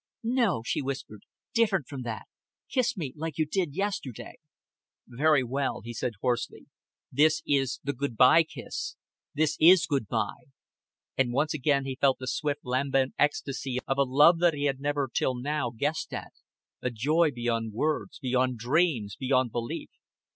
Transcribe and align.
"No," 0.23 0.63
she 0.65 0.81
whispered. 0.81 1.21
"Different 1.53 1.85
from 1.87 2.01
that. 2.01 2.25
Kiss 2.67 2.97
me 2.97 3.13
like 3.15 3.37
you 3.37 3.45
did 3.45 3.75
yesterday." 3.75 4.39
"Very 5.05 5.43
well," 5.43 5.81
he 5.81 5.93
said 5.93 6.13
hoarsely. 6.21 6.65
"This 7.11 7.43
is 7.45 7.79
the 7.83 7.93
good 7.93 8.17
by 8.17 8.41
kiss. 8.41 8.95
This 9.35 9.55
is 9.59 9.85
good 9.85 10.07
by." 10.07 10.33
And 11.19 11.33
once 11.33 11.53
again 11.53 11.85
he 11.85 11.99
felt 12.01 12.17
the 12.17 12.25
swift 12.25 12.61
lambent 12.63 13.13
ecstasy 13.19 13.77
of 13.87 13.99
a 13.99 14.03
love 14.03 14.39
that 14.39 14.55
he 14.55 14.63
had 14.65 14.79
never 14.79 15.07
till 15.13 15.35
now 15.35 15.69
guessed 15.69 16.11
at; 16.13 16.33
a 16.81 16.89
joy 16.89 17.29
beyond 17.29 17.71
words, 17.73 18.17
beyond 18.17 18.57
dreams, 18.57 19.15
beyond 19.15 19.51
belief. 19.51 19.91